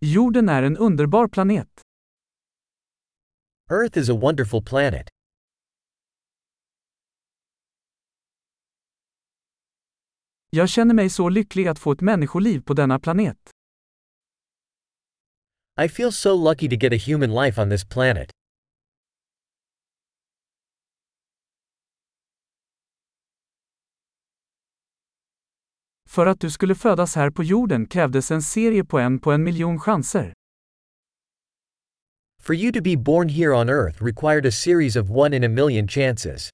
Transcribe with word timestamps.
Jorden 0.00 0.48
är 0.48 0.62
en 0.62 0.76
underbar 0.76 1.28
planet. 1.28 1.68
Earth 3.70 3.98
is 3.98 4.10
a 4.10 4.14
wonderful 4.14 4.64
planet. 4.64 5.08
Jag 10.50 10.68
känner 10.68 10.94
mig 10.94 11.10
så 11.10 11.28
lycklig 11.28 11.68
att 11.68 11.78
få 11.78 11.92
ett 11.92 12.00
människoliv 12.00 12.60
på 12.60 12.74
denna 12.74 12.98
planet. 12.98 13.50
I 15.84 15.88
feel 15.88 16.12
so 16.12 16.50
lucky 16.50 16.68
to 16.68 16.74
get 16.74 16.92
a 16.92 17.04
human 17.06 17.44
life 17.44 17.62
on 17.62 17.70
this 17.70 17.84
planet. 17.84 18.30
För 26.08 26.26
att 26.26 26.40
du 26.40 26.50
skulle 26.50 26.74
födas 26.74 27.14
här 27.14 27.30
på 27.30 27.44
jorden 27.44 27.86
krävdes 27.86 28.30
en 28.30 28.42
serie 28.42 28.84
på 28.84 28.98
en 28.98 29.18
på 29.18 29.32
en 29.32 29.44
miljon 29.44 29.80
chanser. 29.80 30.32
For 32.42 32.54
you 32.54 32.72
to 32.72 32.82
be 32.82 32.96
born 32.96 33.28
here 33.28 33.54
on 33.54 33.68
Earth 33.68 34.02
required 34.02 34.46
a 34.46 34.50
series 34.50 34.96
of 34.96 35.10
one 35.10 35.36
in 35.36 35.44
a 35.44 35.48
million 35.48 35.88
chances. 35.88 36.50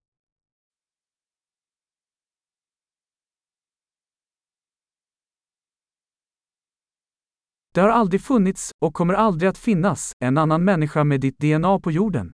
Det 7.75 7.81
har 7.81 7.89
aldrig 7.89 8.21
funnits, 8.21 8.71
och 8.85 8.95
kommer 8.95 9.15
aldrig 9.15 9.49
att 9.49 9.59
finnas, 9.59 10.13
en 10.19 10.39
annan 10.39 10.65
människa 10.65 11.05
med 11.05 11.21
ditt 11.21 11.39
DNA 11.39 11.81
på 11.81 11.91
jorden. 11.91 12.33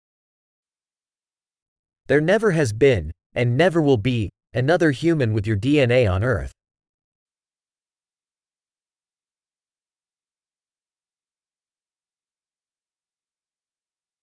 There 2.08 2.22
never 2.22 2.52
has 2.52 2.74
been, 2.74 3.12
and 3.36 3.58
never 3.58 3.82
will 3.82 4.02
be, 4.02 4.30
another 4.60 4.92
human 4.92 5.36
with 5.36 5.48
your 5.48 5.58
DNA 5.58 6.16
on 6.16 6.24
Earth. 6.24 6.55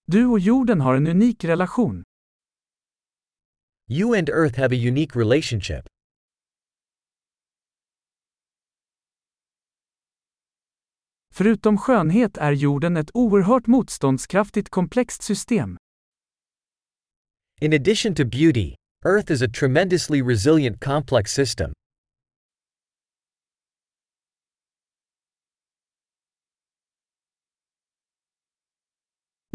Du 0.05 0.25
och 0.25 0.39
jorden 0.39 0.81
har 0.81 0.95
en 0.95 1.07
unik 1.07 1.43
relation. 1.43 2.03
You 3.89 4.17
and 4.17 4.29
Earth 4.29 4.59
have 4.59 4.75
a 4.75 4.87
unique 4.87 5.19
relationship. 5.19 5.85
Förutom 11.33 11.77
skönhet 11.77 12.37
är 12.37 12.51
jorden 12.51 12.97
ett 12.97 13.09
oerhört 13.13 13.67
motståndskraftigt 13.67 14.69
komplext 14.69 15.23
system. 15.23 15.77
In 17.61 17.73
addition 17.73 18.15
to 18.15 18.25
beauty, 18.25 18.75
Earth 19.05 19.31
is 19.31 19.41
a 19.41 19.47
tremendously 19.59 20.21
resilient 20.21 20.83
complex 20.83 21.31
system. 21.33 21.73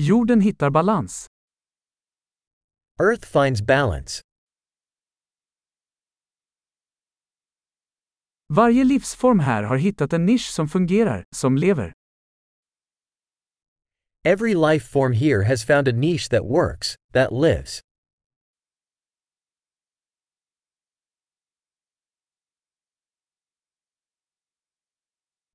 Jorden 0.00 0.40
hittar 0.40 0.70
balans. 0.70 1.26
Earth 3.00 3.26
finds 3.26 3.60
balance. 3.62 4.22
Varje 8.48 8.84
livsform 8.84 9.38
här 9.40 9.62
har 9.62 9.76
hittat 9.76 10.12
en 10.12 10.26
nisch 10.26 10.50
som 10.50 10.68
fungerar, 10.68 11.24
som 11.36 11.56
lever. 11.56 11.92
Every 14.24 14.54
life 14.54 14.86
form 14.86 15.12
here 15.12 15.44
has 15.44 15.64
found 15.64 15.88
a 15.88 15.92
niche 15.92 16.28
that 16.30 16.42
works, 16.44 16.94
that 17.12 17.32
lives. 17.32 17.80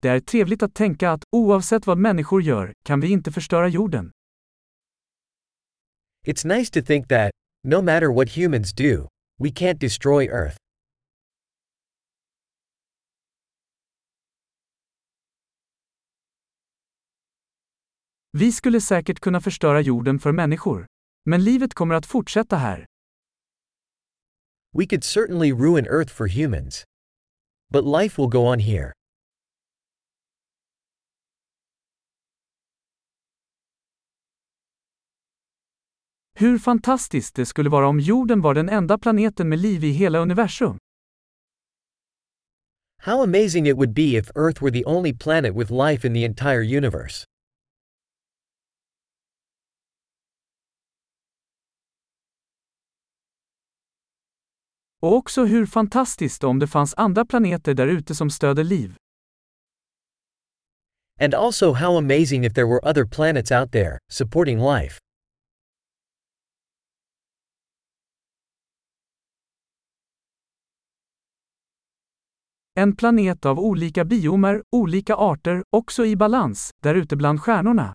Det 0.02 0.10
är 0.10 0.20
trevligt 0.20 0.64
att 0.64 0.76
tänka 0.76 1.12
att, 1.12 1.24
oavsett 1.32 1.88
vad 1.88 1.98
människor 1.98 2.42
gör, 2.42 2.74
kan 2.86 3.00
vi 3.00 3.12
inte 3.12 3.32
förstöra 3.32 3.68
jorden. 3.68 4.12
It's 6.26 6.46
nice 6.46 6.70
to 6.70 6.82
think 6.82 7.08
that, 7.10 7.32
no 7.64 7.82
matter 7.82 8.10
what 8.10 8.30
humans 8.30 8.72
do, 8.74 9.08
we 9.40 9.52
can't 9.52 9.78
destroy 9.80 10.28
Earth. 10.28 10.58
Vi 18.32 18.52
skulle 18.52 18.82
säkert 18.82 19.20
kunna 19.20 19.42
förstöra 19.42 19.82
jorden 19.82 20.20
för 20.20 20.32
människor. 20.32 20.86
Men 21.26 21.44
livet 21.44 21.74
kommer 21.74 21.96
att 21.96 22.06
fortsätta 22.06 22.56
här. 22.56 22.86
We 24.74 24.86
could 24.86 25.04
certainly 25.04 25.52
ruin 25.52 25.86
Earth 25.86 26.14
for 26.14 26.28
humans. 26.28 26.84
But 27.70 28.02
life 28.02 28.22
will 28.22 28.30
go 28.30 28.48
on 28.52 28.60
here. 28.60 28.94
Hur 36.36 36.58
fantastiskt 36.58 37.36
det 37.36 37.46
skulle 37.46 37.70
vara 37.70 37.88
om 37.88 38.00
jorden 38.00 38.42
var 38.42 38.54
den 38.54 38.70
enda 38.70 38.98
planeten 38.98 39.50
med 39.50 39.60
liv 39.60 39.84
i 39.84 39.92
hela 39.92 40.20
universum. 40.20 40.78
How 43.02 43.24
amazing 43.24 43.68
it 43.68 43.76
would 43.76 43.94
be 43.94 44.18
if 44.18 44.32
Earth 44.36 44.64
were 44.64 44.72
the 44.72 44.86
only 44.86 45.14
planet 45.14 45.56
with 45.56 45.72
life 45.72 46.08
in 46.08 46.14
the 46.14 46.26
entire 46.26 46.78
universe. 46.78 47.26
Och 55.02 55.14
också 55.14 55.46
hur 55.46 55.66
fantastiskt 55.66 56.44
om 56.44 56.60
det 56.60 56.68
fanns 56.68 56.94
andra 56.98 57.26
planeter 57.26 57.74
där 57.74 57.88
ute 57.88 58.16
som 58.16 58.30
stöder 58.30 58.64
liv. 58.64 58.96
And 61.22 61.34
also 61.34 61.74
how 61.74 61.98
amazing 61.98 62.46
if 62.46 62.54
there 62.54 62.68
were 62.68 62.80
other 62.90 63.06
planets 63.06 63.52
out 63.52 63.72
there, 63.72 63.98
supporting 64.12 64.60
life. 64.60 65.00
En 72.76 72.96
planet 72.96 73.46
av 73.46 73.60
olika 73.60 74.06
biomer, 74.06 74.64
olika 74.72 75.16
arter, 75.16 75.64
också 75.70 76.06
i 76.06 76.16
balans, 76.16 76.72
där 76.84 76.96
ute 76.96 77.16
bland 77.16 77.42
stjärnorna. 77.42 77.94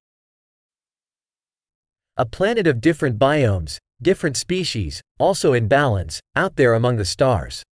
A 2.16 2.26
planet 2.32 2.66
of 2.66 2.76
different 2.80 3.18
biomes, 3.18 3.78
different 4.04 4.36
species, 4.36 5.00
also 5.18 5.56
in 5.56 5.68
balance, 5.68 6.20
out 6.44 6.56
there 6.56 6.76
among 6.76 6.98
the 6.98 7.04
stars. 7.04 7.62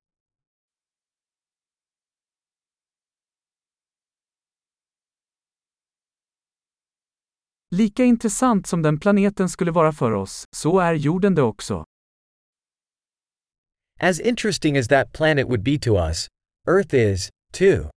Lika 7.70 8.04
intressant 8.04 8.66
som 8.66 8.82
den 8.82 9.00
planeten 9.00 9.48
skulle 9.48 9.70
vara 9.70 9.92
för 9.92 10.12
oss, 10.12 10.44
så 10.56 10.78
är 10.78 10.94
jorden 10.94 11.34
det 11.34 11.42
också. 11.42 11.84
As 14.00 14.20
interesting 14.20 14.78
as 14.78 14.88
that 14.88 15.12
planet 15.12 15.46
would 15.46 15.62
be 15.62 15.78
to 15.78 15.96
us, 16.08 16.28
Earth 16.68 16.94
is, 16.94 17.30
too. 17.52 17.90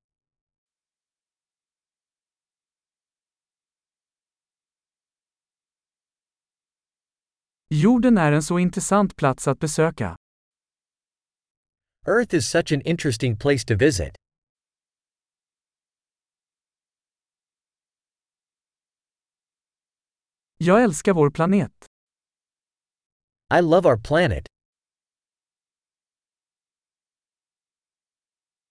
Jorden 7.70 8.18
är 8.18 8.32
en 8.32 8.44
så 8.44 8.60
intressant 8.60 9.16
plats 9.16 9.48
att 9.48 9.60
besöka. 9.60 10.16
Earth 12.08 12.36
is 12.36 12.50
such 12.50 12.72
an 12.72 12.82
interesting 12.82 13.38
place 13.38 13.66
to 13.68 13.76
visit. 13.76 14.16
Jag 20.58 20.84
älskar 20.84 21.14
vår 21.14 21.30
planet. 21.30 21.86
I 23.60 23.62
love 23.62 23.90
our 23.90 23.98
planet. 23.98 24.46